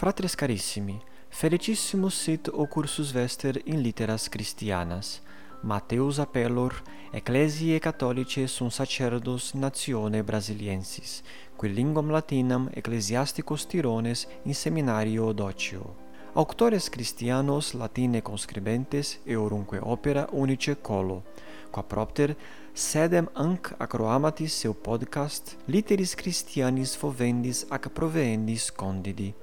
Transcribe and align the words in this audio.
Fratres 0.00 0.34
carissimi, 0.34 0.98
felicissimus 1.28 2.14
sit 2.22 2.48
o 2.48 2.64
cursus 2.66 3.10
vester 3.12 3.60
in 3.64 3.82
litteras 3.82 4.28
Christianas. 4.28 5.20
Mateus 5.60 6.18
appellor 6.18 6.82
Ecclesiae 7.12 7.78
Catholicae 7.78 8.46
sunt 8.46 8.72
sacerdos 8.72 9.52
natione 9.52 10.22
brasiliensis, 10.22 11.22
qui 11.54 11.68
linguam 11.68 12.08
latinam 12.10 12.70
ecclesiasticos 12.72 13.66
tirones 13.66 14.26
in 14.44 14.54
seminario 14.54 15.32
docio. 15.32 15.94
Auctores 16.32 16.88
Christianos 16.88 17.74
latine 17.74 18.22
conscribentes 18.22 19.20
eorunque 19.26 19.80
opera 19.82 20.26
unice 20.32 20.80
colo, 20.80 21.24
qua 21.70 21.82
propter 21.82 22.36
sedem 22.72 23.28
anc 23.34 23.74
acroamatis 23.76 24.54
seu 24.54 24.72
podcast 24.72 25.58
Literis 25.66 26.14
Christianis 26.14 26.96
fovendis 26.96 27.66
ac 27.68 27.90
proveendis 27.90 28.70
condidi 28.72 29.34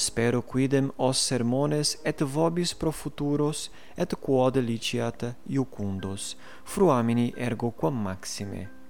Spero 0.00 0.42
quidem 0.42 0.90
os 0.96 1.18
sermones 1.18 1.98
et 2.04 2.24
vobis 2.24 2.72
pro 2.72 2.90
futuros 2.90 3.70
et 3.96 4.14
quod 4.16 4.56
liciat 4.56 5.36
iucundos 5.46 6.36
fruamini 6.64 7.34
ergo 7.36 7.70
quam 7.70 7.94
maxime 7.94 8.80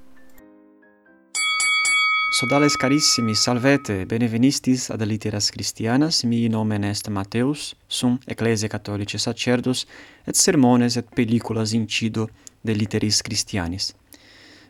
Sodales 2.32 2.76
carissimi, 2.76 3.34
salvete, 3.34 4.06
benevenistis 4.06 4.88
ad 4.90 5.02
litteras 5.02 5.50
Christianas, 5.50 6.22
mii 6.24 6.48
nomen 6.48 6.84
est 6.84 7.08
Mateus, 7.08 7.74
sum 7.88 8.18
Ecclesia 8.24 8.68
Catholicae 8.68 9.18
Sacerdos, 9.18 9.86
et 10.24 10.36
sermones 10.36 10.96
et 10.96 11.08
pelliculas 11.14 11.72
incido 11.72 12.28
de 12.62 12.72
litteris 12.72 13.20
Christianis. 13.22 13.94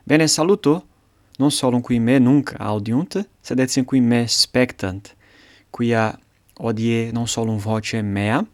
Bene 0.05 0.27
saluto, 0.27 0.87
non 1.39 1.51
solum 1.51 1.83
qui 1.83 2.01
me 2.01 2.19
nunc 2.19 2.55
audiunt, 2.59 3.21
sed 3.43 3.61
etiam 3.61 3.85
qui 3.85 4.01
me 4.01 4.25
spectant, 4.27 5.13
quia 5.71 6.19
odie 6.61 7.11
non 7.13 7.27
solum 7.27 7.59
voce 7.59 8.03
mea, 8.03 8.45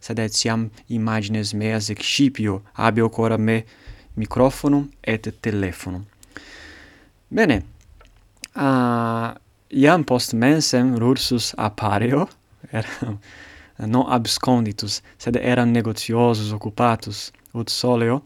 sed 0.00 0.18
etiam 0.22 0.68
imagines 0.88 1.52
meas 1.54 1.90
excipio 1.90 2.60
abe 2.74 3.02
ocora 3.02 3.38
me 3.38 3.64
microfonum 4.16 4.88
et 5.02 5.28
telefonum. 5.42 6.04
Bene. 7.28 7.62
Uh, 8.56 9.34
iam 9.70 10.04
post 10.04 10.32
mensem 10.32 10.94
rursus 10.96 11.52
appareo, 11.58 12.28
eram 12.72 13.18
non 13.92 14.06
absconditus, 14.08 15.02
sed 15.18 15.36
eram 15.36 15.72
negotiosus 15.74 16.52
occupatus 16.56 17.30
ut 17.52 17.68
soleo, 17.70 18.22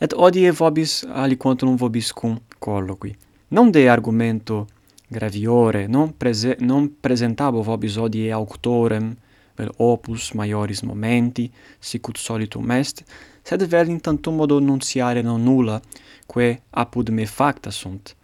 et 0.00 0.14
odie 0.16 0.50
vobis 0.50 1.04
aliquantum 1.04 1.76
vobis 1.78 2.10
cum 2.12 2.40
colloqui. 2.58 3.14
Non 3.50 3.70
de 3.70 3.88
argumento 3.88 4.66
graviore, 5.10 5.86
non, 5.86 6.16
prese 6.16 6.56
non 6.60 7.00
presentabo 7.00 7.62
vobis 7.62 7.96
hodie 7.96 8.30
auctorem 8.30 9.10
vel 9.56 9.72
opus 9.76 10.30
maioris 10.32 10.82
momenti, 10.82 11.50
sic 11.78 12.08
ut 12.08 12.18
solitum 12.18 12.70
est, 12.70 13.02
sed 13.42 13.66
vel 13.66 13.90
in 13.90 14.00
tantum 14.00 14.38
modo 14.38 14.60
nunciare 14.60 15.22
non 15.22 15.42
nulla, 15.42 15.80
quae 16.26 16.60
apud 16.70 17.10
me 17.10 17.26
facta 17.26 17.70
sunt. 17.70 18.14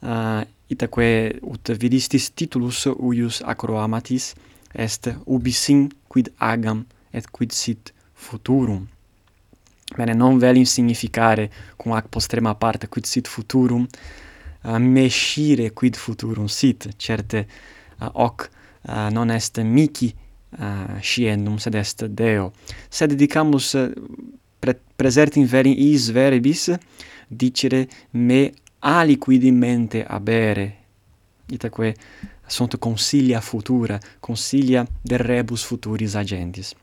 Ah, 0.00 0.40
uh, 0.40 0.46
itaque 0.68 1.38
ut 1.42 1.72
vidistis 1.76 2.30
titulus 2.32 2.86
uius 2.96 3.40
acroamatis, 3.44 4.34
est 4.72 5.12
ubi 5.26 5.52
sin 5.52 5.88
quid 6.08 6.32
agam 6.38 6.86
et 7.10 7.30
quid 7.30 7.52
sit 7.52 7.92
futurum. 8.14 8.86
Bene, 9.96 10.14
non 10.14 10.38
velim 10.38 10.64
significare 10.64 11.50
cum 11.76 11.92
ac 11.92 12.08
postrema 12.08 12.54
parte 12.54 12.88
quid 12.88 13.04
sit 13.04 13.26
futurum, 13.26 13.86
uh, 14.68 14.78
mescire 14.78 15.72
quid 15.72 15.96
futurum 15.96 16.46
sit, 16.46 16.88
certe 16.96 17.46
uh, 18.00 18.08
hoc 18.12 18.48
uh, 18.82 19.08
non 19.10 19.30
est 19.30 19.60
mihi 19.62 20.14
uh, 20.58 20.98
sciendum, 21.00 21.58
sed 21.58 21.74
est 21.74 22.04
Deo. 22.04 22.52
Sed 22.88 23.12
dicamus 23.12 23.74
eh, 23.74 23.92
pre 24.58 24.76
presertim 24.96 25.46
veri 25.46 25.92
is 25.92 26.10
veribis, 26.10 26.68
dicere 27.28 27.86
me 28.10 28.52
aliquid 28.80 29.44
in 29.44 29.58
mente 29.58 30.04
abere, 30.04 30.66
itaque 31.46 31.94
sunt 32.46 32.78
consilia 32.78 33.40
futura, 33.40 33.98
consilia 34.20 34.86
de 35.02 35.16
rebus 35.16 35.64
futuris 35.64 36.14
agendis. 36.14 36.74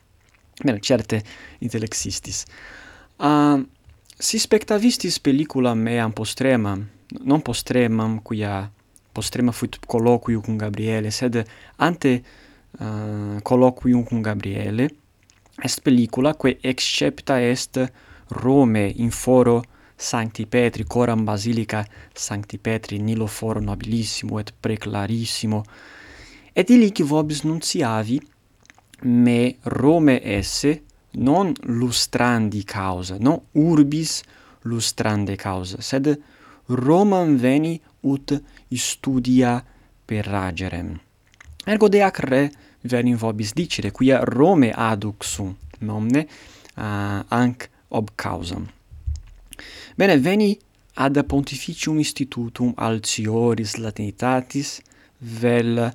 Bene, 0.63 0.79
certe 0.79 1.21
intellexistis. 1.59 2.45
Uh, 3.17 3.59
si 4.17 4.39
spectavistis 4.39 5.19
pellicula 5.19 5.73
meam 5.73 6.13
postremam, 6.13 6.85
non 7.23 7.41
postremam 7.41 8.21
quia 8.21 8.71
postrema 9.15 9.51
fuit 9.51 9.79
colloquium 9.85 10.41
cum 10.41 10.57
Gabriele, 10.57 11.09
sed 11.09 11.43
ante 11.77 12.23
uh, 12.79 13.39
colloquium 13.41 14.03
cum 14.03 14.21
Gabriele 14.21 14.89
est 15.63 15.81
pellicula 15.81 16.33
quae 16.33 16.57
excepta 16.61 17.39
est 17.39 17.91
Rome 18.27 18.91
in 18.95 19.11
foro 19.11 19.63
Sancti 19.95 20.45
Petri 20.45 20.83
coram 20.83 21.23
basilica 21.23 21.85
Sancti 22.11 22.57
Petri 22.57 22.99
nilo 22.99 23.27
foro 23.27 23.61
nobilissimo 23.61 24.39
et 24.39 24.51
preclarissimo 24.59 25.63
et 26.51 26.69
illic 26.69 27.03
vobis 27.03 27.43
nunciavi 27.43 28.19
me 29.03 29.55
Rome 29.63 30.21
esse 30.21 30.83
non 31.11 31.53
lustrandi 31.61 32.65
causa 32.65 33.15
non 33.19 33.39
urbis 33.51 34.23
lustrande 34.63 35.37
causa 35.37 35.79
sed 35.79 36.19
Roman 36.67 37.35
veni 37.37 37.79
ut 38.01 38.41
studia 38.69 39.63
per 40.05 40.25
ragere. 40.25 40.83
Ergo 41.65 41.89
deac 41.89 42.19
re 42.19 42.51
venim 42.81 43.17
vobis 43.17 43.53
dicere, 43.53 43.91
quia 43.91 44.23
Rome 44.23 44.71
aduxum 44.71 45.55
nomne 45.79 46.25
uh, 46.25 46.81
ah, 46.81 47.25
anc 47.27 47.69
ob 47.89 48.11
causam. 48.15 48.67
Bene, 49.95 50.17
veni 50.19 50.57
ad 50.95 51.17
pontificium 51.25 51.97
institutum 51.97 52.73
altioris 52.75 53.77
latinitatis 53.77 54.79
vel 55.17 55.79
uh, 55.79 55.89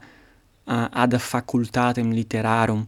ad 0.91 1.16
facultatem 1.19 2.10
literarum 2.12 2.86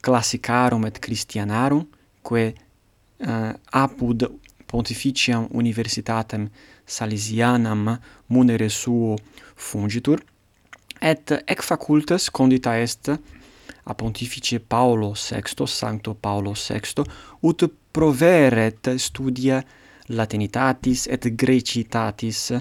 classicarum 0.00 0.86
et 0.86 0.98
christianarum, 1.02 1.86
quae 2.22 2.52
uh, 2.52 3.28
ah, 3.28 3.54
apud 3.82 4.28
Pontificiam 4.66 5.48
Universitatem 5.52 6.48
Salesianam 6.84 8.00
munere 8.26 8.68
suo 8.68 9.16
fungitur, 9.54 10.22
et 11.00 11.30
ec 11.46 11.62
facultas 11.62 12.30
condita 12.30 12.76
est 12.78 13.10
a 13.88 13.94
pontifice 13.94 14.58
Paulo 14.60 15.12
VI, 15.12 15.66
Sancto 15.66 16.14
Paulo 16.14 16.52
VI, 16.52 17.04
ut 17.40 17.70
proveret 17.92 18.94
studia 18.96 19.64
latinitatis 20.06 21.06
et 21.06 21.28
grecitatis, 21.34 22.52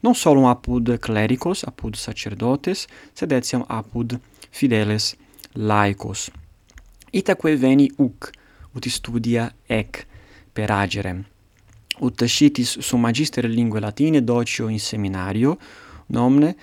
non 0.00 0.14
solum 0.14 0.46
apud 0.46 0.98
clericos, 0.98 1.62
apud 1.62 1.94
sacerdotes, 1.94 2.86
sed 3.14 3.32
etiam 3.32 3.64
apud 3.68 4.18
fideles 4.50 5.14
laicos. 5.54 6.30
Itaque 7.12 7.54
veni 7.56 7.90
uc, 7.98 8.30
ut 8.74 8.88
studia 8.88 9.52
ec 9.68 10.06
per 10.52 10.70
agerem 10.70 11.31
ut 12.02 12.24
scitis 12.26 12.78
sum 12.80 13.00
magister 13.06 13.48
linguae 13.48 13.80
latine 13.80 14.20
docio 14.20 14.68
in 14.68 14.78
seminario 14.78 15.56
nomne 16.08 16.54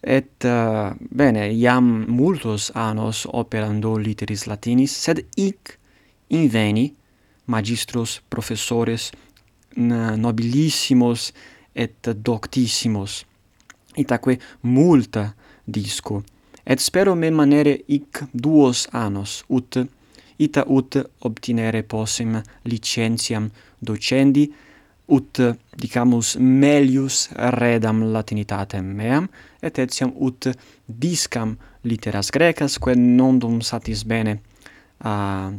et 0.00 0.44
uh, 0.44 0.92
bene 1.10 1.48
iam 1.52 2.04
multos 2.08 2.70
annos 2.74 3.24
operando 3.32 3.96
litteris 3.96 4.46
latinis 4.46 4.92
sed 4.92 5.24
hic 5.36 5.78
inveni 6.28 6.92
magistros 7.46 8.20
professores 8.28 9.12
nobilissimos 9.76 11.32
et 11.74 12.08
doctissimos. 12.22 13.24
Itaque 13.96 14.38
multa 14.62 15.34
disco. 15.64 16.22
Et 16.64 16.80
spero 16.80 17.14
me 17.14 17.30
manere 17.30 17.82
hic 17.88 18.24
duos 18.32 18.88
annos 18.92 19.44
ut 19.48 19.76
ita 20.38 20.64
ut 20.66 20.96
obtinere 21.20 21.82
possim 21.82 22.40
licentiam 22.64 23.50
docendi 23.80 24.48
ut 25.06 25.40
dicamus 25.76 26.36
melius 26.36 27.28
redam 27.36 28.02
latinitatem 28.12 28.84
meam 28.84 29.28
et 29.60 29.78
etiam 29.78 30.12
ut 30.16 30.48
discam 30.86 31.56
litteras 31.84 32.30
grecas 32.30 32.78
quae 32.78 32.96
non 32.96 33.38
dum 33.38 33.60
satis 33.60 34.04
bene 34.04 34.40
a 34.98 35.52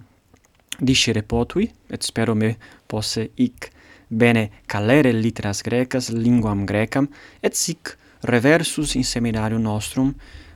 discere 0.80 1.21
potui 1.24 1.69
et 1.88 2.03
spero 2.03 2.36
me 2.36 2.57
posse 2.88 3.30
hic 3.36 3.69
bene 4.07 4.50
calere 4.65 5.12
litteras 5.12 5.62
grecas 5.62 6.09
linguam 6.09 6.65
grecam 6.65 7.07
et 7.41 7.56
sic 7.56 7.98
reversus 8.21 8.95
in 8.95 9.03
seminarium 9.03 9.62
nostrum 9.62 10.13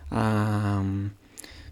um, 0.10 1.10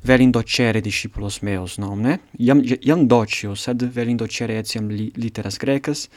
verin 0.03 0.29
indocere 0.29 0.81
discipulos 0.81 1.41
meos 1.41 1.77
nomne 1.77 2.19
iam 2.39 2.61
iam 2.63 3.07
docio 3.07 3.55
sed 3.55 3.83
verin 3.93 4.15
indocere 4.15 4.57
etiam 4.61 4.89
li, 4.89 5.11
litteras 5.15 5.57
grecas 5.57 6.07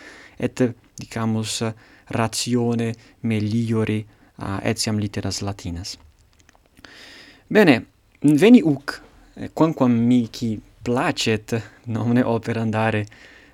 et 0.40 0.62
dicamus 0.96 1.60
ratione 2.16 2.94
meliori 3.20 4.00
uh, 4.40 4.58
etiam 4.64 4.98
litteras 4.98 5.40
latinas. 5.44 5.98
Bene, 7.46 7.76
veni 8.22 8.62
uc, 8.62 9.00
quamquam 9.54 9.92
mihi 9.92 10.58
placet 10.82 11.54
nomine 11.86 12.24
operandare 12.24 13.04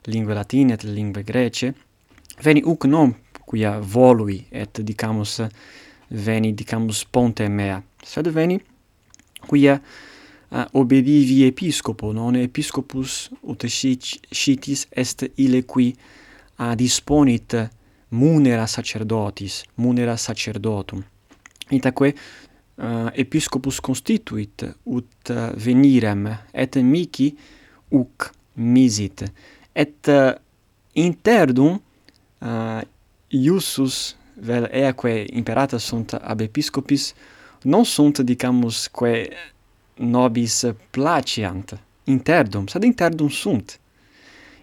lingue 0.06 0.34
latine 0.34 0.74
et 0.74 0.82
lingue 0.84 1.24
grece, 1.24 1.74
veni 2.42 2.62
uc 2.64 2.84
non 2.84 3.14
quia 3.46 3.78
volui 3.80 4.44
et 4.50 4.80
dicamus 4.80 5.40
veni 6.10 6.52
dicamus 6.54 7.04
ponte 7.04 7.48
mea, 7.48 7.82
sed 8.02 8.28
veni 8.28 8.60
quia 9.46 9.80
uh, 9.80 10.64
obedivi 10.72 11.44
episcopo, 11.46 12.12
non 12.12 12.36
episcopus 12.36 13.30
ut 13.42 13.66
scitis 13.66 14.86
est 14.90 15.26
ille 15.36 15.64
qui 15.64 15.94
disponit 16.74 17.70
munera 18.08 18.66
sacerdotis, 18.66 19.64
munera 19.74 20.16
sacerdotum. 20.16 21.04
Itaque 21.68 22.14
uh, 22.76 22.84
eh, 22.84 23.10
episcopus 23.20 23.80
constituit 23.80 24.76
ut 24.82 25.30
uh, 25.30 25.50
venirem 25.54 26.28
et 26.52 26.76
mihi 26.76 27.36
uc 27.88 28.30
misit 28.54 29.24
et 29.72 30.08
uh, 30.08 30.32
interdum 30.92 31.80
uh, 32.38 32.80
iussus 33.28 34.16
vel 34.34 34.68
eaque 34.70 35.24
imperata 35.32 35.78
sunt 35.78 36.14
ab 36.20 36.40
episcopis 36.40 37.14
non 37.64 37.84
sunt 37.84 38.20
dicamus 38.20 38.88
quae 38.88 39.26
nobis 39.96 40.64
placiant 40.90 41.74
interdum 42.04 42.68
sed 42.68 42.84
interdum 42.84 43.28
sunt 43.28 43.78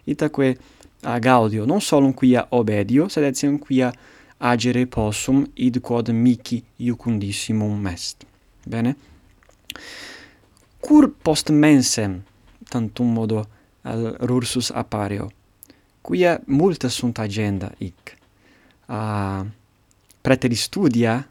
itaque 0.05 0.55
a 1.03 1.19
gaudio, 1.19 1.65
non 1.65 1.81
solum 1.81 2.13
quia 2.13 2.45
obedio, 2.49 3.07
sed 3.07 3.23
etiam 3.27 3.57
quia 3.59 3.91
agere 4.37 4.85
possum 4.87 5.43
id 5.53 5.79
quod 5.79 6.09
mihi 6.09 6.63
iucundissimum 6.77 7.87
est. 7.87 8.25
Bene? 8.65 8.95
Cur 10.79 11.09
post 11.21 11.51
mensem 11.51 12.21
tantum 12.69 13.13
modo 13.13 13.43
al 13.83 14.15
rursus 14.27 14.71
appareo, 14.71 15.29
quia 16.01 16.39
multa 16.47 16.89
sunt 16.89 17.19
agenda 17.19 17.71
hic. 17.79 18.17
Uh, 18.87 19.45
preteri 20.21 20.55
studia, 20.55 21.21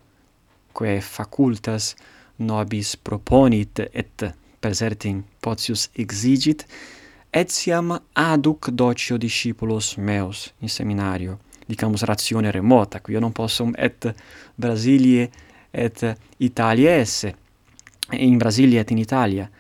quae 0.73 1.01
facultas 1.01 1.95
nobis 2.37 2.97
proponit 2.97 3.85
et 3.93 4.25
per 4.61 4.75
certim 4.75 5.23
potius 5.41 5.89
exigit, 5.97 6.65
etiam 7.33 7.99
aduc 8.13 8.69
docio 8.71 9.17
discipulos 9.17 9.97
meus 9.97 10.53
in 10.59 10.69
seminario, 10.69 11.39
dicamus 11.67 12.03
ratione 12.03 12.51
remota, 12.51 13.01
qui 13.01 13.15
io 13.15 13.21
non 13.21 13.33
possum 13.33 13.73
et 13.75 14.15
Brasilie 14.55 15.31
et 15.71 16.17
Italia 16.37 16.91
esse, 16.91 17.35
in 18.11 18.37
Brasilia 18.37 18.81
et 18.81 18.91
in 18.91 18.99
Italia, 18.99 19.51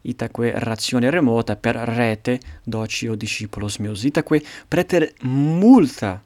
itaque 0.00 0.52
ratione 0.56 1.10
remota 1.10 1.56
per 1.56 1.76
rete 1.76 2.40
docio 2.64 3.14
discipulos 3.14 3.76
meus. 3.78 4.04
Itaque 4.04 4.42
preter 4.66 5.12
multa 5.22 6.22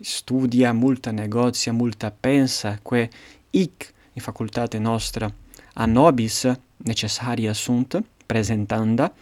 studia, 0.00 0.72
multa 0.72 1.10
negotia, 1.10 1.72
multa 1.72 2.10
pensa, 2.10 2.78
que 2.82 3.08
hic 3.50 3.92
in 4.12 4.22
facultate 4.22 4.78
nostra 4.78 5.32
a 5.74 5.86
nobis 5.86 6.46
necessaria 6.84 7.54
sunt, 7.54 8.02
presentanda, 8.26 9.12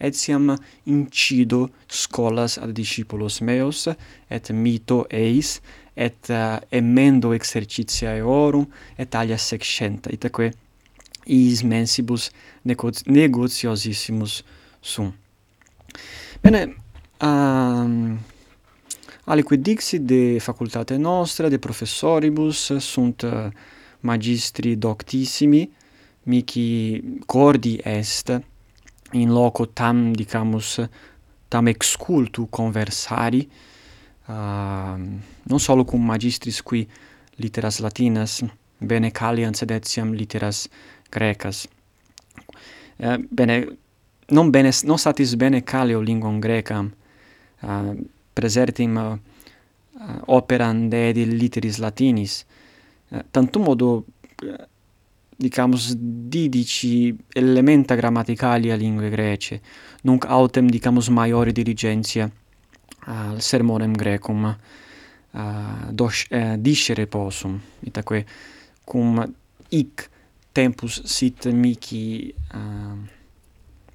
etiam 0.00 0.56
incido 0.86 1.68
scolas 1.88 2.58
ad 2.58 2.72
discipulos 2.72 3.40
meos, 3.40 3.86
et 4.30 4.50
mito 4.50 5.04
eis, 5.10 5.60
et 5.96 6.30
uh, 6.30 6.58
emendo 6.72 7.34
exercitia 7.34 8.16
eorum, 8.16 8.66
et 8.98 9.14
alia 9.14 9.38
sexcenta, 9.38 10.10
itaque 10.12 10.50
iis 11.26 11.62
mensibus 11.62 12.30
negotiosissimus 12.64 14.40
sum. 14.80 15.12
Bene, 16.42 16.62
ehm, 17.20 17.28
um, 17.28 18.18
aliquid 19.30 19.62
dixi 19.62 20.00
de 20.00 20.38
facultate 20.40 20.96
nostra, 20.96 21.48
de 21.48 21.58
professoribus, 21.58 22.72
sunt 22.78 23.22
eh, 23.22 23.50
magistri 24.00 24.76
doctissimi, 24.76 25.70
mici 26.24 27.00
cordi 27.26 27.78
est, 27.84 28.32
in 29.12 29.30
loco 29.30 29.66
tam 29.66 30.12
dicamus 30.12 30.80
tam 31.48 31.66
excultu 31.66 32.46
conversari 32.48 33.48
uh, 34.26 34.96
non 35.42 35.58
solo 35.58 35.84
cum 35.84 36.04
magistris 36.04 36.62
qui 36.62 36.88
litteras 37.36 37.78
latinas 37.78 38.42
bene 38.78 39.10
calian 39.10 39.54
sed 39.54 39.70
etiam 39.70 40.12
litteras 40.12 40.68
grecas. 41.10 41.68
Uh, 42.96 43.16
bene 43.28 43.76
non 44.28 44.50
bene 44.50 44.70
non 44.84 44.98
satis 44.98 45.34
bene 45.34 45.62
calio 45.62 46.00
linguam 46.00 46.38
grecam 46.40 46.92
ehm, 47.60 47.88
uh, 47.88 47.96
presertim 48.32 48.96
eh, 48.96 49.02
uh, 49.02 50.22
operam 50.26 50.88
de 50.88 51.12
litteris 51.12 51.78
latinis. 51.78 52.44
Eh, 53.10 53.16
uh, 53.16 53.22
tantum 53.30 53.64
modo 53.64 54.04
uh, 54.44 54.54
dicamus, 55.40 55.94
didici 55.96 57.16
elementa 57.32 57.94
grammaticalia 57.94 58.76
linguae 58.76 59.08
grece, 59.10 59.60
nunc 60.02 60.26
autem 60.28 60.68
dicamus 60.68 61.08
maiore 61.08 61.52
dirigentia 61.52 62.30
al 63.06 63.34
uh, 63.34 63.40
sermonem 63.40 63.92
Grecum 63.96 64.44
uh, 64.44 65.40
dos, 65.90 66.26
uh, 66.30 66.56
discere 66.58 67.06
possum, 67.06 67.58
itaque 67.80 68.26
cum 68.84 69.34
hic 69.68 70.10
tempus 70.52 71.02
sit 71.04 71.46
mici 71.46 72.34
uh, 72.52 72.98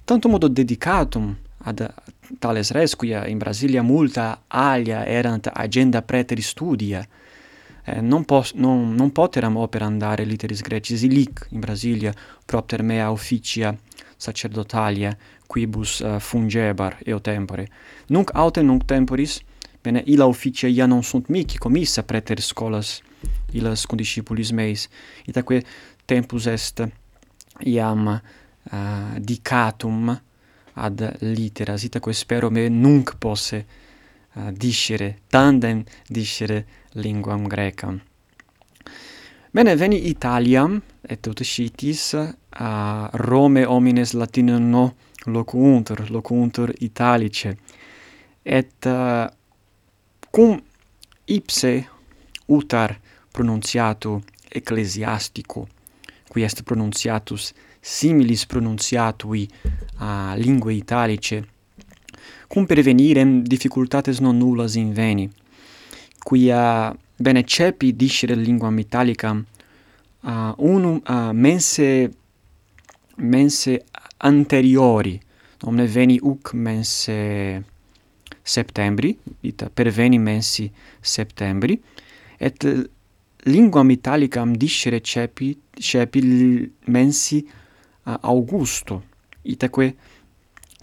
tanto 0.04 0.28
modo 0.28 0.48
dedicatum 0.48 1.36
ad 1.58 1.94
tales 2.38 2.70
resquia 2.70 3.26
in 3.26 3.38
Brasilia 3.38 3.82
multa 3.82 4.42
alia 4.48 5.04
erant 5.06 5.50
agenda 5.52 6.02
preteri 6.02 6.42
studia, 6.42 7.06
eh, 7.86 8.00
non, 8.00 8.24
pos- 8.24 8.52
non, 8.54 8.94
non 8.94 9.12
poteram 9.12 9.56
operandare 9.56 10.24
literis 10.24 10.60
Grecis. 10.60 11.02
Ilic 11.02 11.46
in 11.50 11.60
Brasilia 11.60 12.12
propter 12.44 12.82
mea 12.82 13.10
officia 13.10 13.76
sacerdotalia 14.16 15.16
quibus 15.46 16.00
uh, 16.00 16.18
fungebar 16.18 16.98
eo 17.04 17.20
tempore. 17.20 17.68
Nunc 18.06 18.30
autem 18.34 18.66
nunc 18.66 18.84
temporis, 18.84 19.40
bene, 19.80 20.02
illa 20.06 20.26
officia 20.26 20.66
ia 20.66 20.86
non 20.86 21.02
sunt 21.02 21.28
mici 21.28 21.58
commissa 21.58 22.02
preter 22.02 22.40
scolas 22.40 23.00
illas 23.52 23.86
condiscipulis 23.86 24.50
meis, 24.50 24.88
itaque 25.24 25.62
tempus 26.04 26.46
est 26.46 26.82
iam 27.60 28.06
uh, 28.08 29.18
dicatum 29.18 30.20
ad 30.74 31.16
literas, 31.20 31.82
itaque 31.82 32.12
spero 32.12 32.50
me 32.50 32.68
nunc 32.68 33.14
posse 33.18 33.64
discere, 34.52 35.18
tandem 35.28 35.84
discere 36.06 36.66
linguam 36.92 37.46
grecam. 37.46 38.00
Bene, 39.50 39.74
veni 39.74 40.08
Italiam, 40.08 40.82
et 41.00 41.26
ut 41.26 41.40
scitis, 41.40 42.12
a 42.60 43.08
Rome 43.12 43.64
homines 43.64 44.12
latinum 44.12 44.68
no 44.68 44.94
locuuntur, 45.32 46.10
locuuntur 46.10 46.74
Italice, 46.84 47.56
et 48.42 48.84
uh, 48.84 49.24
cum 50.30 50.60
ipse 51.24 51.72
utar 52.46 52.98
pronunciatu 53.32 54.22
ecclesiastico, 54.48 55.68
qui 56.28 56.42
est 56.42 56.62
pronunciatus 56.62 57.54
similis 57.80 58.44
pronunciatui 58.46 59.48
a 59.98 60.34
uh, 60.34 60.38
lingue 60.38 60.74
Italice, 60.74 61.55
cum 62.48 62.66
pervenirem 62.66 63.42
difficultates 63.42 64.18
non 64.20 64.36
nullas 64.36 64.74
inveni, 64.74 65.30
quia 66.22 66.94
bene 67.16 67.44
cepi 67.44 67.94
discere 67.96 68.34
linguam 68.34 68.78
italicam 68.78 69.44
uh, 70.22 70.52
unum 70.56 71.00
uh, 71.06 71.32
mense 71.32 72.10
mense 73.16 73.84
anteriori 74.18 75.20
omne 75.64 75.86
veni 75.86 76.18
uc 76.20 76.52
mense 76.52 77.62
septembri 78.42 79.16
ita 79.40 79.70
perveni 79.70 80.18
mensi 80.18 80.70
septembri 81.00 81.80
et 82.38 82.66
linguam 83.46 83.90
italicam 83.90 84.56
discere 84.56 85.00
cepi 85.00 85.56
cepi 85.78 86.20
mensi 86.86 87.46
uh, 88.04 88.18
augusto. 88.20 89.02
Itaque 89.42 89.94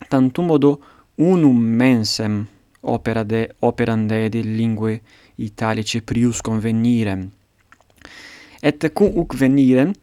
tantum 0.07 0.45
modo 0.45 0.79
unum 1.15 1.55
mensem 1.55 2.47
opera 2.81 3.23
de 3.23 3.49
operande 3.59 4.29
de 4.29 4.41
linguae 4.41 5.01
italice 5.35 6.01
prius 6.01 6.41
convenirem. 6.41 7.31
Et 8.61 8.89
cum 8.93 9.11
uc 9.15 9.33
venirem 9.33 9.93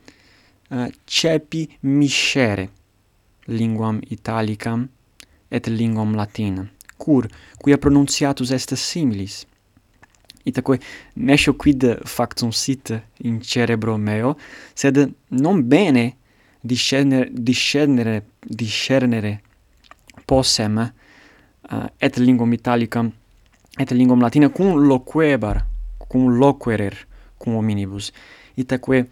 uh, 0.70 0.88
cepi 1.04 1.68
miscere 1.80 2.70
linguam 3.46 4.00
italicam 4.08 4.88
et 5.48 5.66
linguam 5.66 6.14
latinam. 6.14 6.68
Cur? 6.96 7.26
Quia 7.58 7.78
pronunciatus 7.78 8.50
est 8.50 8.74
similis? 8.74 9.46
Itaque 10.44 10.78
nescio 11.14 11.54
quid 11.54 12.00
factum 12.04 12.50
sit 12.50 13.02
in 13.16 13.40
cerebro 13.40 13.96
meo 13.96 14.36
sed 14.74 15.12
non 15.28 15.66
bene 15.66 16.16
discernere 16.60 17.28
discernere 17.32 18.24
discernere 18.40 19.40
posem 20.30 20.78
eh, 20.78 20.90
et 21.98 22.16
lingum 22.22 22.52
italicam 22.54 23.10
et 23.78 23.90
lingum 23.90 24.22
latina 24.22 24.48
cum 24.48 24.78
loquebar 24.88 25.64
cum 26.08 26.38
loquerer 26.38 26.94
cum 27.38 27.54
hominibus. 27.54 28.12
Itaque 28.56 29.06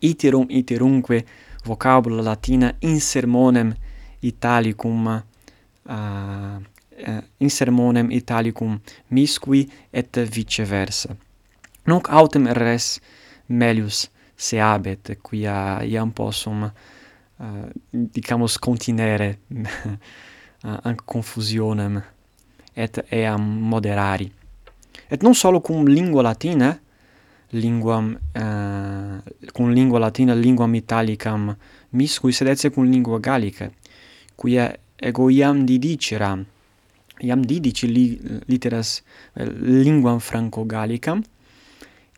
iterum 0.00 0.46
iterumque 0.48 1.24
vocabula 1.64 2.22
latina 2.22 2.72
in 2.80 3.00
sermonem 3.00 3.74
italicum 4.22 5.06
uh, 5.06 6.58
in 7.38 7.50
sermonem 7.50 8.10
italicum 8.10 8.80
miscui 9.08 9.68
et 9.92 10.16
viceversa. 10.16 11.16
Nunc 11.86 12.08
autem 12.08 12.46
res 12.46 13.00
melius 13.48 14.10
se 14.36 14.60
abet 14.60 15.16
quia 15.22 15.82
iam 15.84 16.12
possum 16.12 16.70
Eh, 17.38 17.44
uh, 17.44 17.68
dicamus 17.90 18.58
continere 18.58 19.38
uh, 19.48 19.60
eh, 20.64 20.78
anc 20.82 21.02
confusionem 21.04 22.02
et 22.74 23.04
eam 23.10 23.42
moderari. 23.60 24.32
Et 25.10 25.22
non 25.22 25.34
solo 25.34 25.60
cum 25.60 25.86
lingua 25.86 26.22
latina 26.22 26.78
linguam 27.52 28.18
uh, 28.34 29.50
cum 29.52 29.70
lingua 29.70 29.98
latina 29.98 30.34
linguam 30.34 30.74
italicam 30.74 31.56
miscui 31.92 32.32
sed 32.32 32.48
etiam 32.48 32.72
cum 32.72 32.84
lingua 32.90 33.20
gallica 33.20 33.70
quia 34.34 34.72
ego 34.96 35.28
iam 35.30 35.64
didiceram 35.66 36.44
iam 37.20 37.44
didici 37.44 37.86
li, 37.86 38.18
literas 38.48 39.02
linguam 39.36 40.18
franco-gallicam 40.20 41.22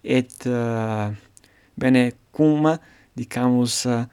et 0.02 0.46
uh, 0.46 1.10
bene 1.76 2.12
cum 2.32 2.78
dicamus 3.14 3.84
uh, 3.86 4.06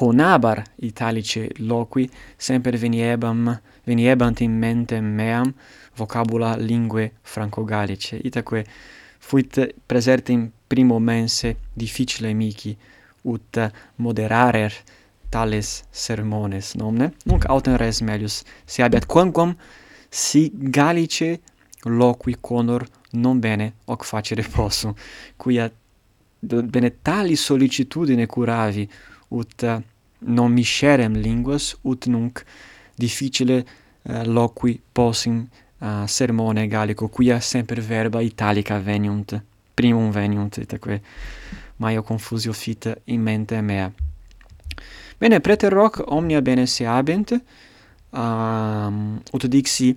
conabar 0.00 0.64
italice 0.76 1.50
loqui 1.58 2.08
semper 2.38 2.76
veniebam 2.78 3.58
veniebant 3.84 4.40
in 4.40 4.52
mentem 4.58 5.04
meam 5.04 5.52
vocabula 5.94 6.56
lingue 6.56 7.12
franco-gallice 7.22 8.16
itaque 8.24 8.64
fuit 9.18 9.74
presertim 9.86 10.50
primo 10.66 10.98
mense 10.98 11.56
difficile 11.74 12.32
mihi 12.32 12.72
ut 13.24 13.58
moderarer 13.96 14.72
tales 15.28 15.84
sermones 15.90 16.72
nomne? 16.80 17.12
Nunc 17.26 17.44
autem 17.44 17.76
res 17.76 18.00
melius 18.00 18.42
si 18.64 18.80
abiat 18.80 19.04
quamquam 19.04 19.52
si 20.08 20.50
gallice 20.54 21.40
loqui 21.84 22.38
conor 22.40 22.88
non 23.12 23.38
bene 23.38 23.74
hoc 23.84 24.04
facere 24.04 24.48
possum 24.48 24.94
quia 25.36 25.70
bene 26.40 26.90
tali 27.02 27.36
sollicitudine 27.36 28.24
curavi 28.26 28.88
ut 29.28 29.64
non 30.20 30.52
miscerem 30.52 31.14
linguas, 31.14 31.76
ut 31.82 32.06
nunc 32.06 32.44
difficile 32.94 33.64
uh, 34.02 34.22
loqui 34.24 34.80
possim 34.92 35.48
uh, 35.78 36.06
sermone 36.06 36.66
gallico, 36.66 37.08
quia 37.08 37.40
semper 37.40 37.80
verba 37.80 38.20
italica 38.20 38.78
veniunt, 38.78 39.42
primum 39.74 40.10
veniunt, 40.10 40.56
itaque 40.56 41.00
maio 41.76 42.02
confusio 42.02 42.52
fit 42.52 43.00
in 43.04 43.22
mente 43.22 43.60
mea. 43.60 43.90
Bene, 45.18 45.40
preter 45.40 45.74
hoc 45.76 46.02
omnia 46.06 46.40
bene 46.42 46.66
se 46.66 46.86
habent, 46.86 47.32
um, 48.10 48.20
ehm, 48.20 49.20
ut 49.32 49.46
dixi 49.46 49.96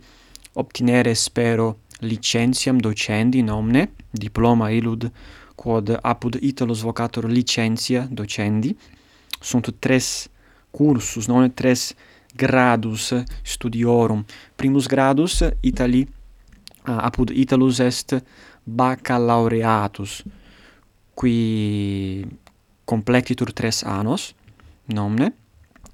obtinere 0.53 1.15
spero 1.15 1.79
licentiam 1.99 2.79
docendi 2.79 3.41
nomne, 3.41 3.89
diploma 4.11 4.69
illud 4.71 5.09
quod 5.55 5.97
apud 6.01 6.37
Italos 6.41 6.81
vocator 6.81 7.25
licentia 7.29 8.07
docendi, 8.09 8.75
sunt 9.43 9.69
tres 9.79 10.29
cursus, 10.71 11.27
non 11.27 11.51
tres 11.53 11.93
gradus 12.35 13.13
studiorum. 13.43 14.25
Primus 14.55 14.87
gradus 14.87 15.43
Itali 15.61 16.07
uh, 16.87 16.97
apud 17.05 17.29
Italus 17.29 17.79
est 17.79 18.15
baccalaureatus 18.65 20.23
qui 21.15 22.25
completitur 22.85 23.53
tres 23.53 23.83
annos 23.83 24.33
nomne 24.87 25.31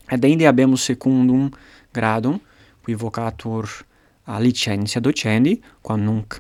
et 0.10 0.26
inde 0.26 0.48
habemus 0.48 0.86
secundum 0.86 1.50
gradum 1.94 2.40
qui 2.86 2.94
vocatur 2.94 3.68
a 4.26 4.38
uh, 4.38 4.42
licentia 4.42 5.02
docendi 5.02 5.60
quam 5.82 6.02
nunc 6.02 6.40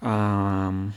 um, 0.00 0.08
uh, 0.08 0.92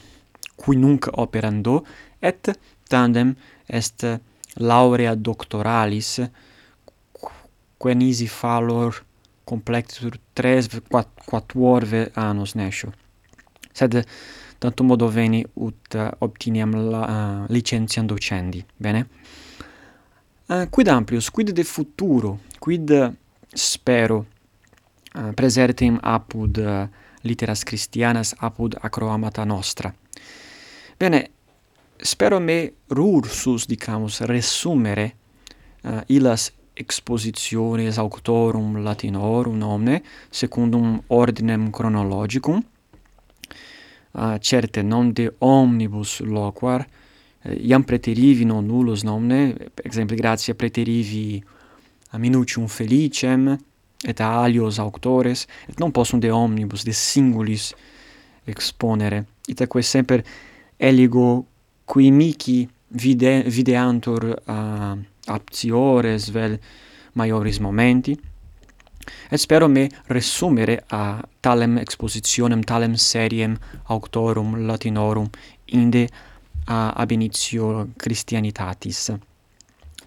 qui 0.56 0.76
nunc 0.76 1.08
operando 1.12 1.84
et 2.22 2.50
tandem 2.88 3.34
est 3.68 4.06
laurea 4.54 5.14
doctoralis 5.14 6.20
quenisi 7.78 8.26
fallor 8.26 9.04
complexur 9.44 10.18
tres 10.32 10.68
quat, 10.88 11.08
quattuorve 11.24 12.10
annos 12.14 12.54
nescio. 12.54 12.92
Sed 13.72 14.04
tantum 14.58 14.86
modo 14.86 15.08
veni 15.08 15.44
ut 15.54 15.94
uh, 15.94 16.10
obtiniam 16.18 16.74
la, 16.90 17.02
uh, 17.02 17.44
licentiam 17.48 18.06
docendi, 18.06 18.64
bene? 18.76 19.06
Uh, 20.48 20.66
quid 20.70 20.88
amplius, 20.88 21.30
quid 21.30 21.52
de 21.52 21.62
futuro, 21.62 22.40
quid 22.58 22.90
spero 23.54 24.26
uh, 25.14 25.30
presertim 25.34 25.98
apud 26.02 26.58
uh, 26.58 26.88
litteras 27.22 27.62
Christianas 27.64 28.34
apud 28.38 28.76
acroamata 28.80 29.44
nostra. 29.44 29.94
Bene, 30.98 31.30
spero 32.02 32.40
me 32.40 32.72
rursus, 32.88 33.66
dicamus, 33.66 34.20
resumere 34.20 35.14
uh, 35.84 36.00
illas 36.06 36.52
expositiones 36.74 37.98
auctorum 37.98 38.82
latinorum 38.82 39.62
omne, 39.62 40.02
secundum 40.30 41.00
ordinem 41.08 41.70
chronologicum, 41.70 42.62
uh, 44.12 44.38
certe 44.40 44.82
non 44.82 45.12
de 45.12 45.32
omnibus 45.38 46.20
loquar, 46.20 46.86
uh, 47.44 47.52
iam 47.52 47.84
preterivi 47.84 48.44
non 48.44 48.66
nullus 48.66 49.02
nomne, 49.02 49.54
per 49.74 50.04
gratia 50.14 50.54
preterivi 50.54 51.42
a 52.10 52.18
minutium 52.18 52.66
felicem, 52.66 53.58
et 54.04 54.20
a 54.20 54.42
alios 54.42 54.78
auctores, 54.78 55.46
et 55.68 55.78
non 55.80 55.90
possum 55.90 56.20
de 56.20 56.30
omnibus, 56.30 56.84
de 56.84 56.92
singulis 56.92 57.74
exponere. 58.46 59.24
Itaque 59.48 59.82
semper 59.82 60.22
eligo 60.78 61.46
qui 61.88 62.10
mihi 62.12 62.68
vide 62.88 63.42
videantur 63.48 64.24
uh, 64.46 64.98
aptiores 65.26 66.28
vel 66.30 66.58
maioris 67.14 67.60
momenti. 67.60 68.18
Et 69.30 69.40
spero 69.40 69.68
me 69.68 69.88
resumere 70.06 70.84
a 70.90 71.22
talem 71.40 71.78
expositionem 71.78 72.62
talem 72.62 72.94
seriem 72.96 73.56
auctorum 73.88 74.66
latinorum 74.66 75.30
inde 75.66 76.08
a 76.66 76.92
ab 76.92 77.10
initio 77.12 77.88
christianitatis. 77.96 79.08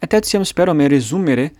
Et 0.01 0.13
etiam 0.13 0.45
spero 0.45 0.73
me 0.73 0.87
resumere 0.87 1.51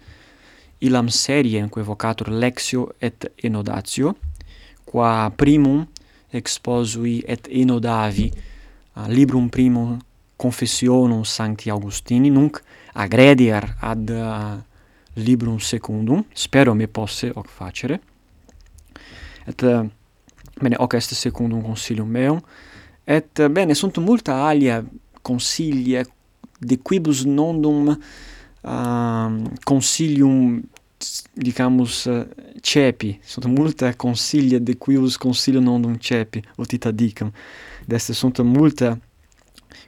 illam 0.81 1.09
seriem 1.09 1.69
quae 1.69 1.83
vocatur 1.83 2.29
lexio 2.29 2.91
et 3.01 3.25
enodatio 3.43 4.15
qua 4.85 5.31
primum 5.35 5.85
exposui 6.31 7.23
et 7.27 7.47
enodavi 7.49 8.31
uh, 8.95 9.07
librum 9.09 9.49
primum 9.49 9.99
Confessionum 10.41 11.23
Sancti 11.23 11.69
Augustini, 11.69 12.29
nunc 12.29 12.57
agrediar 12.93 13.75
ad 13.79 14.09
uh, 14.09 14.57
librum 15.13 15.59
secundum, 15.59 16.25
spero 16.33 16.73
me 16.73 16.87
posse 16.87 17.29
hoc 17.35 17.47
facere. 17.47 17.99
Et 19.45 19.61
uh, 19.61 19.85
bene 20.61 20.79
hoc 20.79 20.95
est 20.97 21.13
secundum 21.13 21.61
consilium 21.61 22.09
meum. 22.09 22.41
Et 23.05 23.39
uh, 23.39 23.49
bene 23.53 23.73
sunt 23.77 23.97
multa 24.01 24.39
alia 24.47 24.81
consilia 25.21 26.01
de 26.57 26.77
quibus 26.77 27.21
nondum 27.23 27.93
uh, 27.93 29.37
consilium 29.63 30.63
dicamus 31.33 32.03
uh, 32.05 32.25
cepi. 32.61 33.19
Sunt 33.23 33.45
multa 33.45 33.93
consilia 33.93 34.59
de 34.59 34.73
quibus 34.73 35.17
consilium 35.17 35.63
nondum 35.63 35.95
cepi 36.01 36.41
ut 36.57 36.71
ita 36.71 36.91
dicam 36.91 37.33
deste 37.85 38.13
sunt 38.13 38.41
multa 38.41 38.97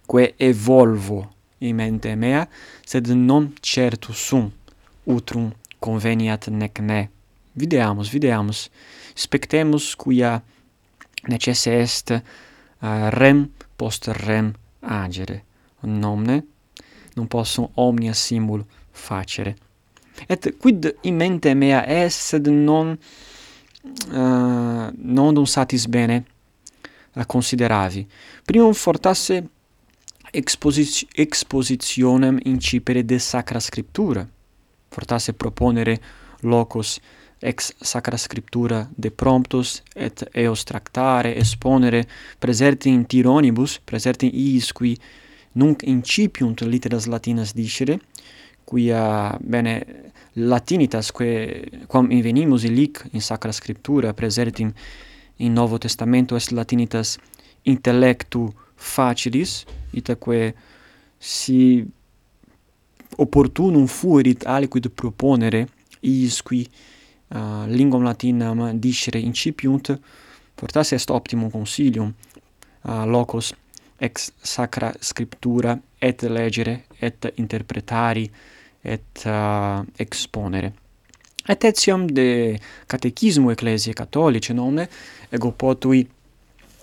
quae 0.06 0.34
evolvo 0.38 1.34
in 1.60 1.76
mente 1.76 2.16
mea, 2.16 2.48
sed 2.86 3.08
non 3.08 3.54
certus 3.60 4.18
sum 4.18 4.52
utrum 5.04 5.52
conveniat 5.80 6.48
nec 6.48 6.80
ne. 6.80 7.10
Videamus, 7.54 8.10
videamus, 8.10 8.70
spectemus 9.14 9.96
quia 9.96 10.42
necesse 11.28 11.68
est 11.68 12.10
uh, 12.12 13.10
rem 13.10 13.50
post 13.76 14.08
rem 14.08 14.54
agere. 14.80 15.44
Nomne 15.84 16.46
non 17.14 17.28
possum 17.28 17.70
omnia 17.76 18.14
simul 18.14 18.66
facere. 18.92 19.56
Et 20.28 20.56
quid 20.58 20.96
in 21.02 21.16
mente 21.16 21.54
mea 21.54 21.84
est, 21.86 22.20
sed 22.20 22.48
non 22.48 22.98
uh, 24.10 24.90
non 24.94 25.34
dum 25.34 25.46
satis 25.46 25.86
bene 25.88 26.24
a 27.14 27.26
consideravi. 27.26 28.08
Primum 28.46 28.74
fortasse 28.74 29.44
exposiz- 30.34 31.08
expositionem 31.16 32.40
incipere 32.46 33.04
de 33.04 33.20
sacra 33.20 33.60
scriptura. 33.60 34.28
Fortasse 34.90 35.34
proponere 35.34 36.00
locus 36.42 37.00
ex 37.40 37.74
sacra 37.80 38.18
scriptura 38.18 38.90
de 38.96 39.10
promptus 39.12 39.84
et 39.96 40.30
eos 40.34 40.64
tractare 40.64 41.36
exponere 41.36 42.08
preserte 42.40 42.90
in 42.90 43.06
tironibus 43.06 43.80
preserte 43.84 44.26
iis 44.26 44.72
qui 44.72 44.98
nunc 45.54 45.84
incipiunt 45.84 46.62
litteras 46.62 47.06
latinas 47.06 47.54
dicere 47.54 48.00
quia 48.64 49.38
bene 49.42 49.86
latinitas 50.34 51.12
quae 51.12 51.84
quam 51.88 52.10
invenimus 52.12 52.64
illic 52.64 53.04
in 53.12 53.22
sacra 53.22 53.52
scriptura 53.52 54.14
presertim 54.14 54.74
in 55.38 55.54
Novo 55.54 55.78
Testamento 55.78 56.36
est 56.36 56.52
latinitas 56.52 57.18
intellectu 57.64 58.54
facilis, 58.84 59.64
itaque 59.96 60.54
si 61.20 61.84
opportunum 63.18 63.88
fuerit 63.88 64.46
aliquid 64.50 64.90
proponere 64.92 65.66
iis 66.04 66.42
qui 66.44 66.64
uh, 66.66 67.66
linguam 67.70 68.04
latinam 68.04 68.66
dicere 68.80 69.22
incipiunt, 69.24 69.94
portas 70.56 70.92
est 70.92 71.12
optimum 71.12 71.52
consilium 71.52 72.12
uh, 72.84 73.06
locos 73.06 73.54
ex 74.04 74.32
sacra 74.42 74.92
scriptura 75.00 75.78
et 76.02 76.24
legere 76.24 76.84
et 77.00 77.34
interpretari 77.38 78.30
et 78.84 79.26
uh, 79.26 79.86
exponere. 79.98 80.74
Et 81.48 81.64
etiam 81.64 82.06
de 82.08 82.58
catechismo 82.88 83.52
ecclesiae 83.52 83.96
catholicae 83.96 84.56
nomne 84.56 84.88
ego 85.32 85.52
potui 85.52 86.06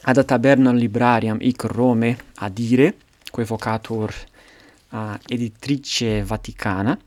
ad 0.03 0.25
tabernam 0.25 0.77
librariam 0.77 1.39
hic 1.41 1.65
Rome 1.65 2.17
adire, 2.35 2.95
quae 3.31 3.45
vocatur 3.45 4.15
a 4.91 5.19
editrice 5.29 6.23
Vaticana, 6.23 6.99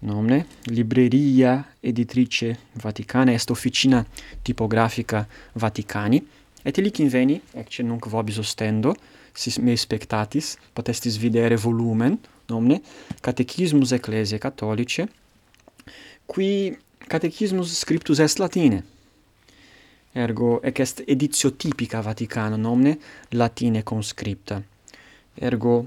nomne 0.00 0.46
Libreria 0.64 1.64
Editrice 1.80 2.56
Vaticana 2.72 3.32
est 3.32 3.50
officina 3.50 4.04
typographica 4.42 5.26
Vaticani 5.54 6.22
et 6.62 6.76
illic 6.78 7.00
inveni 7.00 7.40
ecce 7.54 7.82
nunc 7.82 8.06
vobis 8.06 8.38
ostendo 8.38 8.94
sis 9.32 9.58
me 9.58 9.74
spectatis 9.76 10.56
potestis 10.72 11.16
videre 11.18 11.56
volumen 11.56 12.18
nomne 12.48 12.80
Catechismus 13.20 13.92
Ecclesiae 13.92 14.38
Catholicae 14.38 15.08
qui 16.26 16.76
Catechismus 17.08 17.72
scriptus 17.72 18.20
est 18.20 18.38
latine 18.38 18.82
ergo 20.18 20.58
ec 20.62 20.80
est 20.80 21.02
editio 21.06 21.50
typica 21.50 22.00
Vaticana 22.02 22.56
nomne 22.56 22.98
latine 23.30 23.82
conscripta. 23.82 24.62
Ergo 25.34 25.86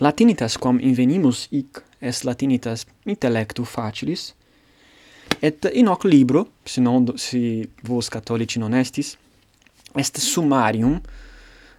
Latinitas 0.00 0.56
quam 0.56 0.78
invenimus 0.80 1.46
hic 1.50 1.82
est 2.00 2.24
latinitas 2.24 2.86
intellectu 3.04 3.64
facilis 3.64 4.34
et 5.42 5.66
in 5.74 5.88
hoc 5.88 6.04
libro 6.04 6.46
si 6.64 6.80
non 6.80 7.04
si 7.16 7.68
vos 7.82 8.08
catholici 8.08 8.58
non 8.58 8.72
estis 8.72 9.16
est 9.94 10.18
summarium 10.18 11.00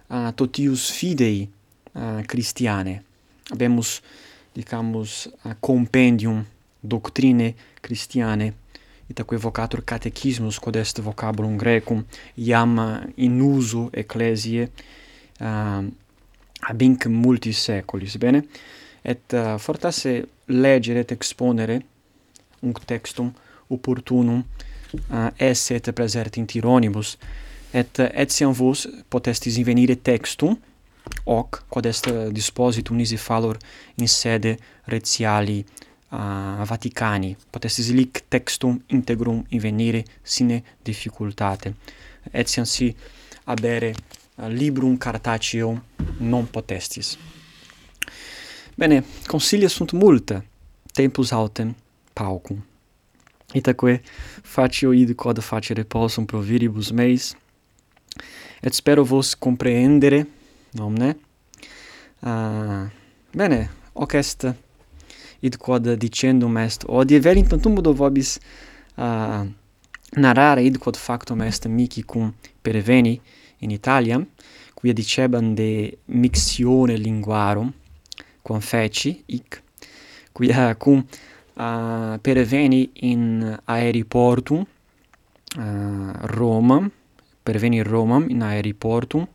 a 0.08 0.28
uh, 0.28 0.34
totius 0.34 0.90
fidei 0.90 1.48
uh, 1.94 2.22
Christiane. 2.26 3.02
Habemus 3.50 4.02
dicamus 4.54 5.28
uh, 5.44 5.54
compendium 5.60 6.44
doctrine 6.80 7.54
Christiane 7.80 8.52
itaque 9.12 9.38
vocatur 9.38 9.84
catechismus 9.84 10.58
quod 10.58 10.76
est 10.80 11.00
vocabulum 11.00 11.56
grecum 11.60 12.04
iam 12.36 12.78
in 13.16 13.40
uso 13.40 13.88
ecclesiae 13.92 14.66
uh, 14.66 15.46
ehm, 15.46 15.90
ab 16.68 16.82
inc 16.82 17.06
multis 17.06 17.64
saeculis 17.66 18.18
bene? 18.18 18.44
Et 19.02 19.34
uh, 19.34 19.58
fortasse 19.58 20.12
legere 20.46 21.02
et 21.02 21.12
exponere 21.12 21.80
un 22.62 22.72
textum 22.86 23.32
opportunum 23.68 24.44
uh, 25.10 25.30
esse 25.36 25.74
et 25.74 25.92
presert 25.92 26.36
in 26.38 26.46
tironibus 26.46 27.16
et 27.72 27.98
eh, 27.98 28.10
etiam 28.22 28.52
vos 28.52 28.86
potestis 29.08 29.56
invenire 29.58 29.96
textum 29.96 30.58
hoc 31.26 31.62
quod 31.72 31.86
est 31.88 32.08
dispositum 32.30 32.96
nisi 33.00 33.16
fallor 33.16 33.56
in 33.96 34.06
sede 34.06 34.56
retiali 34.86 35.62
uh, 36.12 36.62
Vaticani. 36.64 37.36
Potestis 37.50 37.90
lic 37.90 38.24
textum 38.28 38.78
integrum 38.86 39.44
invenire 39.48 40.04
sine 40.22 40.62
difficultate. 40.82 41.74
Etiam 42.30 42.64
si 42.64 42.94
abere 43.44 43.94
uh, 43.94 44.44
eh, 44.44 44.48
librum 44.48 44.96
cartaceo 44.96 45.82
non 46.18 46.50
potestis. 46.50 47.16
Bene 48.74 49.04
consilia 49.26 49.68
sunt 49.68 49.92
multa 49.92 50.44
tempus 50.92 51.32
autem 51.32 51.74
paucum. 52.12 52.62
Itaque 53.52 54.00
facio 54.42 54.92
id 54.92 55.14
quod 55.14 55.40
facere 55.40 55.84
possum 55.84 56.24
proviribus 56.24 56.90
meis 56.90 57.34
et 58.62 58.72
spero 58.72 59.04
vos 59.04 59.34
comprehendere 59.34 60.26
nomne 60.70 61.08
uh, 62.22 62.28
ah, 62.28 62.90
bene 63.34 63.70
hoc 63.92 64.14
est 64.14 64.46
id 65.42 65.56
quod 65.58 65.88
dicendum 65.98 66.56
est. 66.56 66.84
Hodie 66.88 67.18
velim 67.20 67.46
tantum 67.46 67.74
modo 67.74 67.92
vobis 67.92 68.38
uh, 68.96 69.44
narrare 70.16 70.64
id 70.64 70.78
quod 70.78 70.96
factum 70.96 71.42
est 71.42 71.66
mihi 71.66 72.04
cum 72.06 72.32
perveni 72.62 73.20
in 73.60 73.70
Italiam 73.70 74.26
quia 74.74 74.92
dicebam 74.92 75.54
de 75.54 75.98
mixione 76.06 76.96
linguarum 76.96 77.72
quam 78.42 78.60
feci 78.60 79.22
hic 79.26 79.62
quia 80.32 80.74
cum 80.74 81.06
uh, 81.54 82.18
perveni 82.20 82.90
in 82.92 83.58
aeriportum 83.64 84.66
uh, 85.58 86.12
Roma 86.22 86.90
perveni 87.42 87.82
Romam 87.82 88.28
in 88.28 88.42
aeriportum 88.42 89.26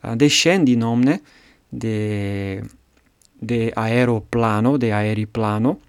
uh, 0.00 0.14
descendi 0.14 0.76
nomne 0.76 1.20
de 1.68 2.62
de 3.40 3.72
aeroplano, 3.74 4.76
de 4.76 4.92
aeriplano, 4.92 5.80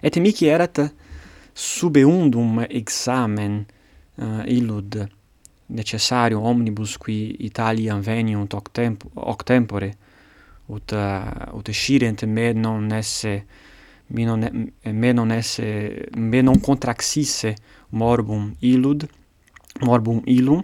et 0.00 0.16
mihi 0.16 0.48
erat 0.48 0.80
subeundum 1.52 2.64
examen 2.70 3.66
uh, 4.16 4.42
illud 4.46 5.08
necessario 5.66 6.40
omnibus 6.40 6.96
qui 6.96 7.36
Italiam 7.44 8.00
veniunt 8.00 8.54
hoc, 8.54 8.72
temp 8.72 9.04
hoc 9.14 9.44
tempore, 9.44 9.92
ut, 10.68 10.92
uh, 10.92 11.56
ut 11.56 11.68
scirent 11.70 12.24
me 12.24 12.52
non 12.52 12.90
esse 12.92 13.44
me 14.06 14.24
non, 14.24 14.70
me 14.84 15.12
non 15.12 15.30
esse 15.30 16.08
me 16.16 16.40
non 16.40 16.60
contraxisse 16.60 17.54
morbum 17.90 18.54
illud 18.60 19.04
morbum 19.80 20.22
illum 20.24 20.62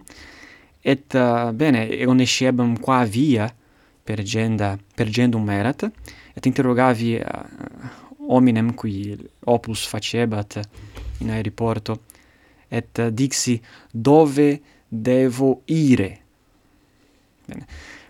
et 0.80 1.14
uh, 1.14 1.52
bene 1.52 1.88
eonescebam 1.88 2.78
qua 2.80 3.04
via 3.04 3.52
pergenda 4.04 4.78
pergendum 4.94 5.48
erat 5.50 5.86
et 6.34 6.46
interrogavi 6.46 7.14
eh, 7.16 7.24
hominem 8.28 8.74
qui 8.74 9.16
opus 9.44 9.86
facebat 9.86 10.60
in 11.18 11.30
aeroporto 11.30 12.00
et 12.68 13.08
dixi 13.10 13.60
dove 13.90 14.60
devo 14.88 15.62
ire? 15.66 16.20
Bene. 17.44 17.66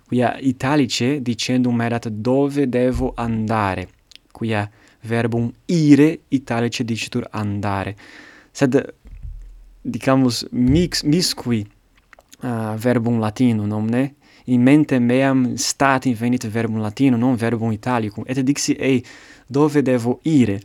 Quia 0.07 0.37
italice 0.38 1.22
dicendum 1.22 1.80
erat 1.80 2.09
dove 2.09 2.68
devo 2.68 3.12
andare? 3.16 3.88
Quia 4.30 4.68
verbum 5.00 5.50
ire 5.66 6.20
italice 6.28 6.85
dicitur 6.85 7.26
andare 7.30 7.96
sed 8.54 8.94
dicamus 9.83 10.46
mix 10.50 11.02
miscui 11.02 11.66
uh, 12.40 12.46
eh, 12.46 12.74
verbum 12.76 13.18
latinum 13.18 13.66
nomne 13.66 14.14
in 14.44 14.62
mente 14.62 14.98
meam 14.98 15.57
stat 15.57 16.04
invenit 16.04 16.46
verbum 16.46 16.80
latino, 16.80 17.16
non 17.16 17.37
verbum 17.37 17.72
italicum, 17.72 18.24
et 18.26 18.40
dixi 18.40 18.74
ei, 18.76 19.04
dove 19.46 19.83
devo 19.83 20.18
ire? 20.22 20.61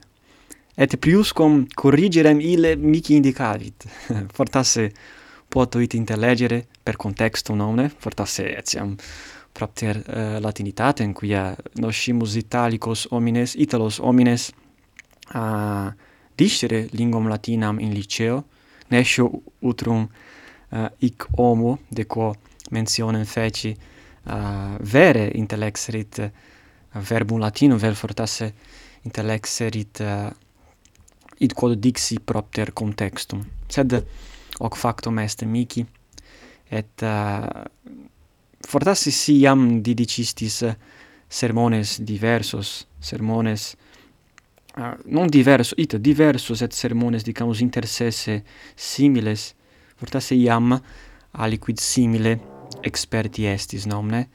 Et 0.75 0.95
priuscom 0.95 1.65
corrigerem 1.73 2.39
ile 2.39 2.75
mici 2.75 3.15
indicavit. 3.15 3.85
Fortasse 4.37 4.91
potuit 5.49 5.93
intellegere 5.93 6.65
per 6.83 6.95
contextum 6.95 7.57
nomne, 7.57 7.89
fortasse 7.89 8.55
etiam 8.55 8.95
propter 9.51 9.97
uh, 10.07 11.01
in 11.03 11.13
quia 11.13 11.55
noscimus 11.73 12.35
italicos 12.35 13.07
homines, 13.09 13.55
italos 13.55 13.97
homines 13.99 14.51
a 15.33 15.93
discere 16.35 16.87
linguam 16.91 17.27
latinam 17.27 17.79
in 17.79 17.91
liceo, 17.91 18.45
nescio 18.89 19.41
utrum 19.59 20.07
uh, 20.69 20.87
hic 20.99 21.25
homo 21.35 21.79
de 21.89 22.05
quo 22.05 22.35
mentionem 22.69 23.25
feci 23.25 23.75
uh, 23.75 24.75
vere 24.79 25.29
intellexerit 25.35 26.19
uh, 26.23 27.01
verbum 27.01 27.39
latinum 27.39 27.77
vel 27.77 27.95
fortasse 27.95 28.53
intellexerit 29.03 29.99
uh, 29.99 30.29
id 31.39 31.53
quod 31.53 31.77
dixi 31.79 32.19
propter 32.19 32.73
contextum. 32.73 33.45
Sed 33.67 33.95
hoc 34.59 34.75
factum 34.75 35.19
est 35.19 35.45
mihi 35.45 35.85
et 36.69 37.01
uh, 37.01 37.63
fortasse 38.67 39.11
si 39.11 39.39
iam 39.39 39.81
didicistis 39.81 40.63
sermones 41.29 41.99
diversos 42.01 42.87
sermones 42.99 43.75
uh, 44.77 44.97
non 45.05 45.29
diversos 45.29 45.77
ita 45.77 45.97
diversos 45.97 46.61
et 46.61 46.73
sermones 46.73 47.23
dicamus 47.23 47.61
inter 47.61 47.85
similes 48.75 49.53
fortasse 49.95 50.35
iam 50.35 50.79
aliquid 51.31 51.79
simile 51.79 52.58
experti 52.81 53.45
estis 53.45 53.85
nomne, 53.85 54.27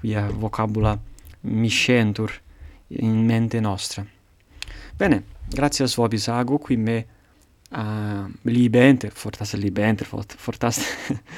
quia 0.00 0.28
vocabula 0.30 0.98
miscentur 1.40 2.32
in 2.88 3.24
mente 3.24 3.60
nostra. 3.60 4.04
Bene, 4.96 5.24
grazie 5.48 5.84
al 5.84 5.90
suo 5.90 6.08
qui 6.58 6.76
me 6.76 7.06
uh, 7.70 8.26
libenter, 8.42 9.12
fortas 9.12 9.54
libenter, 9.54 10.06
fort, 10.06 10.34
fortas 10.36 10.80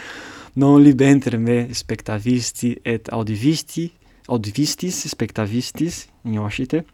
non 0.54 0.82
libenter 0.82 1.38
me 1.38 1.72
spectavisti 1.74 2.78
et 2.82 3.08
audivisti, 3.08 3.92
audivistis, 4.28 5.06
spectavistis, 5.08 6.08
ignoscite, 6.22 6.84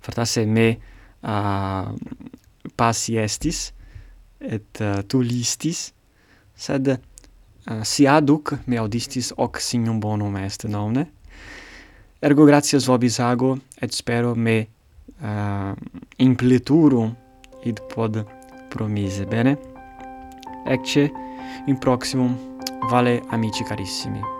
fortasse 0.00 0.44
me 0.46 0.78
uh, 1.20 1.94
passi 2.74 3.16
estis, 3.16 3.72
et 4.40 4.80
uh, 4.80 5.02
tu 5.06 5.20
listis, 5.20 5.92
sed 6.56 6.90
Uh, 7.68 7.82
si 7.82 8.06
aduc 8.06 8.52
me 8.66 8.78
audistis 8.78 9.32
hoc 9.36 9.58
signum 9.58 9.98
bonum 10.00 10.36
est 10.36 10.64
nomne. 10.64 11.06
Ergo 12.22 12.46
gratias 12.46 12.86
vobis 12.86 13.18
ago 13.20 13.58
et 13.82 13.92
spero 13.92 14.34
me 14.34 14.68
ah, 15.22 15.72
uh, 15.72 15.74
impleturum 16.18 17.14
id 17.64 17.80
pod 17.90 18.24
promise 18.70 19.26
bene. 19.26 19.56
Ecce 20.66 21.10
in 21.66 21.78
proximum 21.78 22.38
vale 22.90 23.22
amici 23.30 23.64
carissimi. 23.64 24.35